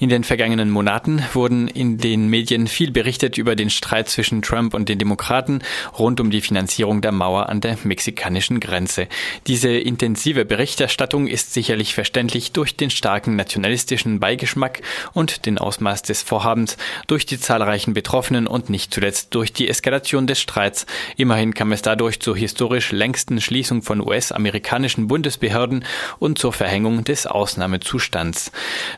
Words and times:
In 0.00 0.08
den 0.08 0.24
vergangenen 0.24 0.70
Monaten 0.70 1.22
wurden 1.34 1.68
in 1.68 1.98
den 1.98 2.28
Medien 2.28 2.68
viel 2.68 2.90
berichtet 2.90 3.36
über 3.36 3.54
den 3.54 3.68
Streit 3.68 4.08
zwischen 4.08 4.40
Trump 4.40 4.72
und 4.72 4.88
den 4.88 4.98
Demokraten 4.98 5.60
rund 5.98 6.20
um 6.20 6.30
die 6.30 6.40
Finanzierung 6.40 7.02
der 7.02 7.12
Mauer 7.12 7.50
an 7.50 7.60
der 7.60 7.76
mexikanischen 7.84 8.60
Grenze. 8.60 9.08
Diese 9.46 9.68
intensive 9.68 10.46
Berichterstattung 10.46 11.26
ist 11.26 11.52
sicherlich 11.52 11.92
verständlich 11.92 12.52
durch 12.52 12.76
den 12.76 12.88
starken 12.88 13.36
nationalistischen 13.36 14.20
Beigeschmack 14.20 14.80
und 15.12 15.44
den 15.44 15.58
Ausmaß 15.58 16.00
des 16.00 16.22
Vorhabens, 16.22 16.78
durch 17.06 17.26
die 17.26 17.38
zahlreichen 17.38 17.92
Betroffenen 17.92 18.46
und 18.46 18.70
nicht 18.70 18.94
zuletzt 18.94 19.34
durch 19.34 19.52
die 19.52 19.68
Eskalation 19.68 20.26
des 20.26 20.40
Streits. 20.40 20.86
Immerhin 21.18 21.52
kam 21.52 21.72
es 21.72 21.82
dadurch 21.82 22.20
zur 22.20 22.38
historisch 22.38 22.90
längsten 22.90 23.38
Schließung 23.38 23.82
von 23.82 24.00
US-amerikanischen 24.00 25.08
Bundesbehörden 25.08 25.84
und 26.18 26.38
zur 26.38 26.54
Verhängung 26.54 27.04
des 27.04 27.26
Ausnahmezustands. 27.26 28.50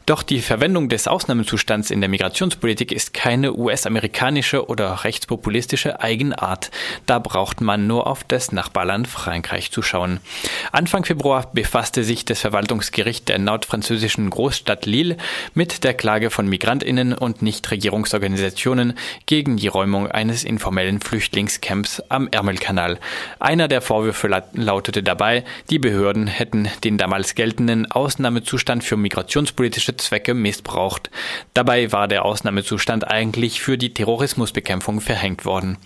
Doch 0.07 0.23
die 0.23 0.41
Verwendung 0.41 0.91
des 0.93 1.09
Ausnahmezustands 1.09 1.90
in 1.90 2.02
der 2.02 2.11
Migrationspolitik 2.11 2.92
ist 2.92 3.14
keine 3.14 3.55
US-amerikanische 3.55 4.66
oder 4.66 5.05
rechtspopulistische 5.05 6.00
Eigenart. 6.00 6.70
Da 7.06 7.19
braucht 7.19 7.62
man 7.62 7.87
nur 7.87 8.06
auf 8.06 8.24
das 8.24 8.52
Nachbarland 8.52 9.09
Frankreich 9.09 9.73
zu 9.73 9.80
schauen. 9.80 10.20
Anfang 10.70 11.06
Februar 11.06 11.50
befasste 11.50 12.05
sich 12.05 12.27
das 12.27 12.41
Verwaltungsgericht 12.41 13.27
der 13.30 13.38
nordfranzösischen 13.38 14.28
Großstadt 14.28 14.84
Lille 14.84 15.16
mit 15.55 15.83
der 15.83 15.95
Klage 15.95 16.28
von 16.28 16.47
Migrantinnen 16.47 17.14
und 17.14 17.41
Nichtregierungsorganisationen 17.41 18.92
gegen 19.24 19.56
die 19.56 19.69
Räumung 19.69 20.11
eines 20.11 20.45
informellen 20.45 21.00
Flüchtlingscamps 21.00 22.02
am 22.11 22.28
Ärmelkanal. 22.30 23.00
Einer 23.41 23.66
der 23.66 23.80
Vorwürfe 23.80 24.28
lautete 24.52 25.02
dabei, 25.02 25.45
die 25.70 25.78
Behörden 25.78 26.27
hätten 26.27 26.69
den 26.84 26.98
damals 26.98 27.34
geltenden 27.34 27.91
Ausnahmezustand 27.91 28.84
für 28.84 28.98
migrationspolitische 28.98 29.97
Zwecke 29.97 30.34
missbraucht 30.34 30.81
missbraucht. 30.82 31.10
Dabei 31.54 31.92
war 31.92 32.09
der 32.09 32.24
Ausnahmezustand 32.24 33.09
eigentlich 33.09 33.60
für 33.60 33.78
die 33.78 33.95
Terrorismusbekämpfung 33.95 35.00
verhängt 35.00 35.44
worden. 35.44 35.78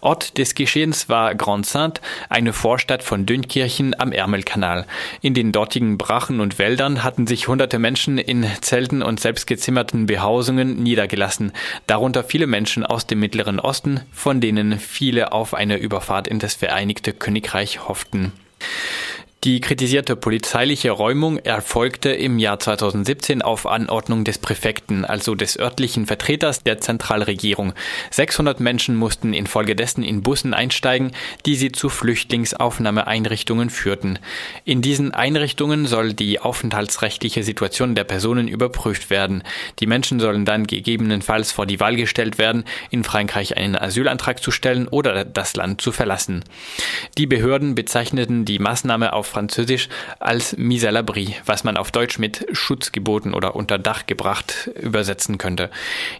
Ort 0.00 0.38
des 0.38 0.54
Geschehens 0.54 1.08
war 1.08 1.34
Grand 1.34 1.66
Saint, 1.66 2.00
eine 2.28 2.52
Vorstadt 2.52 3.02
von 3.02 3.26
Dünkirchen 3.26 3.98
am 3.98 4.12
Ärmelkanal. 4.12 4.86
In 5.20 5.34
den 5.34 5.52
dortigen 5.52 5.98
Brachen 5.98 6.40
und 6.40 6.58
Wäldern 6.58 7.04
hatten 7.04 7.26
sich 7.26 7.48
hunderte 7.48 7.78
Menschen 7.78 8.18
in 8.18 8.46
Zelten 8.60 9.02
und 9.02 9.20
selbstgezimmerten 9.20 10.06
Behausungen 10.06 10.82
niedergelassen, 10.82 11.52
darunter 11.86 12.24
viele 12.24 12.46
Menschen 12.46 12.84
aus 12.84 13.06
dem 13.06 13.20
Mittleren 13.20 13.60
Osten, 13.60 14.00
von 14.12 14.40
denen 14.40 14.78
viele 14.78 15.32
auf 15.32 15.54
eine 15.54 15.76
Überfahrt 15.76 16.26
in 16.26 16.38
das 16.38 16.54
Vereinigte 16.54 17.12
Königreich 17.12 17.86
hofften. 17.86 18.32
Die 19.44 19.60
kritisierte 19.60 20.14
polizeiliche 20.14 20.92
Räumung 20.92 21.38
erfolgte 21.38 22.10
im 22.10 22.38
Jahr 22.38 22.60
2017 22.60 23.42
auf 23.42 23.66
Anordnung 23.66 24.22
des 24.22 24.38
Präfekten, 24.38 25.04
also 25.04 25.34
des 25.34 25.58
örtlichen 25.58 26.06
Vertreters 26.06 26.62
der 26.62 26.80
Zentralregierung. 26.80 27.72
600 28.12 28.60
Menschen 28.60 28.94
mussten 28.94 29.34
infolgedessen 29.34 30.04
in 30.04 30.22
Bussen 30.22 30.54
einsteigen, 30.54 31.10
die 31.44 31.56
sie 31.56 31.72
zu 31.72 31.88
Flüchtlingsaufnahmeeinrichtungen 31.88 33.68
führten. 33.68 34.20
In 34.64 34.80
diesen 34.80 35.12
Einrichtungen 35.12 35.86
soll 35.86 36.12
die 36.12 36.38
aufenthaltsrechtliche 36.38 37.42
Situation 37.42 37.96
der 37.96 38.04
Personen 38.04 38.46
überprüft 38.46 39.10
werden. 39.10 39.42
Die 39.80 39.88
Menschen 39.88 40.20
sollen 40.20 40.44
dann 40.44 40.68
gegebenenfalls 40.68 41.50
vor 41.50 41.66
die 41.66 41.80
Wahl 41.80 41.96
gestellt 41.96 42.38
werden, 42.38 42.62
in 42.90 43.02
Frankreich 43.02 43.56
einen 43.56 43.74
Asylantrag 43.74 44.40
zu 44.40 44.52
stellen 44.52 44.86
oder 44.86 45.24
das 45.24 45.56
Land 45.56 45.80
zu 45.80 45.90
verlassen. 45.90 46.44
Die 47.18 47.26
Behörden 47.26 47.74
bezeichneten 47.74 48.44
die 48.44 48.60
Maßnahme 48.60 49.12
auf 49.12 49.31
Französisch 49.32 49.88
als 50.20 50.56
mise 50.56 50.88
à 50.88 50.92
l'abri, 50.92 51.34
was 51.46 51.64
man 51.64 51.76
auf 51.76 51.90
Deutsch 51.90 52.18
mit 52.18 52.46
Schutz 52.52 52.92
geboten 52.92 53.34
oder 53.34 53.56
unter 53.56 53.78
Dach 53.78 54.06
gebracht 54.06 54.70
übersetzen 54.80 55.38
könnte. 55.38 55.70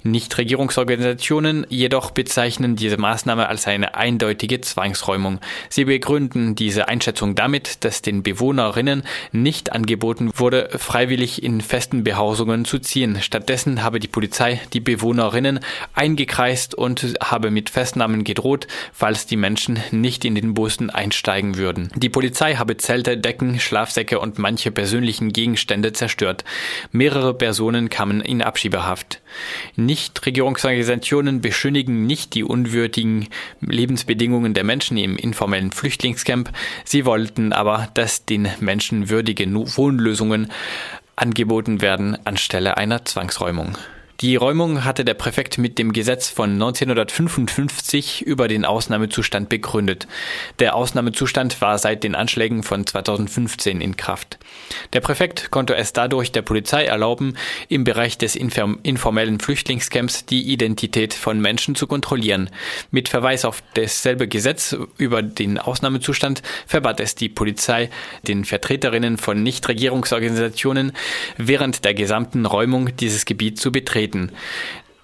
Nichtregierungsorganisationen 0.03 1.67
jedoch 1.69 2.11
bezeichnen 2.11 2.75
diese 2.75 2.97
Maßnahme 2.97 3.49
als 3.49 3.67
eine 3.67 3.95
eindeutige 3.95 4.61
Zwangsräumung. 4.61 5.41
Sie 5.69 5.85
begründen 5.85 6.55
diese 6.55 6.89
Einschätzung 6.89 7.35
damit, 7.35 7.85
dass 7.85 8.03
den 8.03 8.23
Bewohnerinnen 8.23 9.03
nicht 9.31 9.73
angeboten 9.73 10.31
wurde, 10.35 10.71
freiwillig 10.77 11.43
in 11.43 11.61
festen 11.61 12.03
Behausungen 12.05 12.65
zu 12.65 12.79
ziehen. 12.79 13.21
Stattdessen 13.21 13.83
habe 13.83 14.01
die 14.01 14.09
Polizei 14.09 14.61
die 14.73 14.81
Bewohnerinnen 14.81 15.61
eingekreist 15.95 16.75
und 16.75 17.15
habe 17.23 17.51
mit 17.51 17.69
Festnahmen 17.69 18.25
gedroht, 18.25 18.67
falls 18.93 19.27
die 19.27 19.37
Menschen 19.37 19.79
nicht 19.91 20.25
in 20.25 20.35
den 20.35 20.55
Bussen 20.55 20.91
einsteigen 20.91 21.57
würden. 21.57 21.91
Die 21.95 22.09
Polizei 22.09 22.55
habe 22.55 22.77
Zelte 22.77 23.02
Zelte, 23.03 23.19
Decken, 23.19 23.59
Schlafsäcke 23.59 24.21
und 24.21 24.39
manche 24.39 24.71
persönlichen 24.71 25.33
Gegenstände 25.33 25.93
zerstört. 25.93 26.45
Mehrere 26.93 27.35
Personen 27.35 27.91
kamen 27.91 28.21
in 28.21 28.43
Abschiebehaft. 28.43 29.21
Nichtregierungsorganisationen 29.75 31.41
beschönigen 31.41 32.07
nicht 32.07 32.35
die 32.35 32.45
unwürdigen 32.45 33.29
Lebensbedingungen 33.61 34.55
der 34.55 34.63
Menschen 34.63 34.97
im 34.99 35.17
informellen 35.17 35.73
Flüchtlingscamp. 35.73 36.53
Sie 36.85 37.05
wollten 37.05 37.53
aber, 37.53 37.89
dass 37.95 38.25
den 38.25 38.49
Menschen 38.61 39.11
würdige 39.11 39.53
Wohnlösungen 39.53 40.53
angeboten 41.17 41.81
werden 41.81 42.17
anstelle 42.25 42.77
einer 42.77 43.05
Zwangsräumung. 43.05 43.77
Die 44.23 44.37
Räumung 44.37 44.85
hatte 44.85 45.05
der 45.05 45.15
Präfekt 45.15 45.59
mit 45.59 45.79
dem 45.81 45.93
Gesetz 45.93 46.29
von 46.29 46.53
1955 46.53 48.23
über 48.23 48.47
den 48.47 48.65
Ausnahmezustand 48.65 49.49
begründet. 49.49 50.07
Der 50.61 50.77
Ausnahmezustand 50.77 51.61
war 51.61 51.77
seit 51.77 52.05
den 52.05 52.15
Anschlägen 52.15 52.63
von 52.63 52.87
2015 52.87 53.81
in 53.81 53.97
Kraft. 53.97 54.39
Der 54.93 55.01
Präfekt 55.01 55.51
konnte 55.51 55.75
es 55.75 55.93
dadurch 55.93 56.31
der 56.31 56.43
Polizei 56.43 56.85
erlauben, 56.85 57.35
im 57.69 57.83
Bereich 57.83 58.17
des 58.17 58.37
informellen 58.37 59.41
Flüchtlingscamps 59.41 60.25
die 60.25 60.53
Identität 60.53 61.15
von 61.15 61.41
Menschen 61.41 61.75
zu 61.75 61.89
kontrollieren. 61.89 62.49
Mit 62.93 63.09
Verweis 63.09 63.45
auf 63.45 63.61
dasselbe 63.75 64.29
Gesetz 64.29 64.77
über 64.99 65.23
den 65.23 65.59
Ausnahmezustand 65.59 66.43
verbat 66.69 67.01
es 67.01 67.17
die 67.17 67.29
Polizei 67.29 67.91
den 68.23 68.45
Vertreterinnen 68.45 69.19
von 69.19 69.43
Nichtregierungsorganisationen 69.43 70.93
während 71.39 71.85
der 71.85 71.95
gesamten 71.95 72.47
Räumung 72.47 72.95
dieses 72.97 73.25
Gebiet 73.25 73.59
zu 73.59 73.73
betreten 73.73 74.12
treten. 74.13 74.33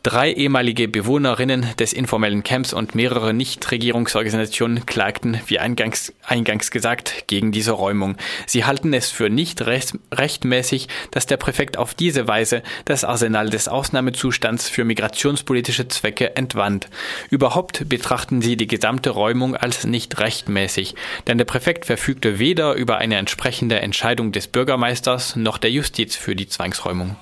Drei 0.05 0.33
ehemalige 0.33 0.87
Bewohnerinnen 0.87 1.67
des 1.79 1.93
informellen 1.93 2.45
Camps 2.45 2.73
und 2.73 2.95
mehrere 2.95 3.35
Nichtregierungsorganisationen 3.35 4.87
klagten, 4.87 5.41
wie 5.49 5.59
eingangs, 5.59 6.15
eingangs 6.25 6.71
gesagt, 6.71 7.25
gegen 7.27 7.51
diese 7.51 7.73
Räumung. 7.73 8.17
Sie 8.47 8.65
halten 8.65 8.95
es 8.95 9.11
für 9.11 9.29
nicht 9.29 9.67
recht, 9.67 9.99
rechtmäßig, 10.15 10.87
dass 11.11 11.27
der 11.27 11.37
Präfekt 11.37 11.77
auf 11.77 11.95
diese 11.95 12.29
Weise 12.29 12.63
das 12.85 13.05
Arsenal 13.05 13.51
des 13.51 13.67
Ausnahmezustands 13.67 14.69
für 14.71 14.85
migrationspolitische 14.85 15.89
Zwecke 15.89 16.37
entwand. 16.37 16.89
Überhaupt 17.29 17.89
betrachten 17.89 18.41
sie 18.41 18.57
die 18.57 18.69
gesamte 18.69 19.11
Räumung 19.11 19.57
als 19.57 19.85
nicht 19.85 20.21
rechtmäßig, 20.21 20.95
denn 21.27 21.39
der 21.39 21.45
Präfekt 21.45 21.85
verfügte 21.85 22.39
weder 22.39 22.75
über 22.75 22.99
eine 22.99 23.17
entsprechende 23.17 23.81
Entscheidung 23.81 24.31
des 24.31 24.47
Bürgermeisters 24.47 25.35
noch 25.35 25.59
der 25.59 25.73
Justiz 25.73 26.15
für 26.15 26.37
die 26.37 26.49
Zwangsräumung. 26.49 27.17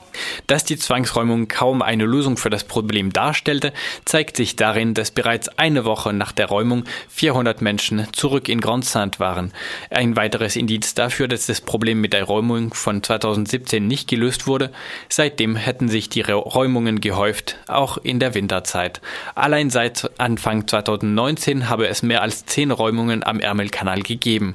Dass 0.47 0.65
die 0.65 0.77
Zwangsräumung 0.77 1.49
kaum 1.49 1.83
eine 1.83 2.05
Lösung 2.05 2.37
für 2.37 2.51
das 2.51 2.65
Problem 2.65 3.13
darstellte, 3.13 3.73
zeigt 4.05 4.37
sich 4.37 4.57
darin, 4.57 4.95
dass 4.95 5.11
bereits 5.11 5.49
eine 5.49 5.85
Woche 5.85 6.13
nach 6.13 6.33
der 6.33 6.47
Räumung 6.47 6.85
400 7.09 7.63
Menschen 7.63 8.07
zurück 8.13 8.49
in 8.49 8.61
Grand 8.61 8.85
Saint 8.85 9.21
waren. 9.21 9.53
Ein 9.91 10.17
weiteres 10.17 10.57
Indiz 10.57 10.95
dafür, 10.95 11.29
dass 11.29 11.47
das 11.47 11.61
Problem 11.61 12.01
mit 12.01 12.13
der 12.13 12.25
Räumung 12.25 12.75
von 12.75 13.03
2017 13.03 13.87
nicht 13.87 14.09
gelöst 14.09 14.47
wurde. 14.47 14.73
Seitdem 15.09 15.57
hätten 15.57 15.89
sich 15.89 16.09
die 16.09 16.23
Räumungen 16.23 17.01
gehäuft, 17.01 17.57
auch 17.69 17.99
in 17.99 18.21
der 18.21 18.35
Winterzeit. 18.35 19.01
Allein 19.35 19.71
seit 19.71 20.11
Anfang 20.19 20.67
2019 20.67 21.69
habe 21.69 21.89
es 21.89 22.03
mehr 22.03 22.23
als 22.23 22.47
zehn 22.47 22.71
Räumungen 22.71 23.25
am 23.25 23.41
Ärmelkanal 23.41 24.03
gegeben. 24.03 24.55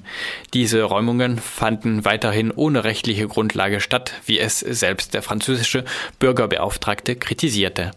Diese 0.53 0.83
Räumungen 0.83 1.37
fanden 1.37 2.05
weiterhin 2.05 2.51
ohne 2.51 2.83
rechtliche 2.83 3.27
Grundlage 3.27 3.79
statt, 3.79 4.13
wie 4.25 4.39
es 4.39 4.59
selbst 4.59 5.13
der 5.13 5.21
französische 5.51 5.83
Bürgerbeauftragte 6.19 7.15
kritisierte. 7.15 7.91